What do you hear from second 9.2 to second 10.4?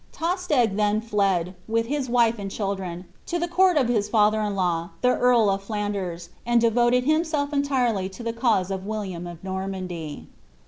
of Normandy.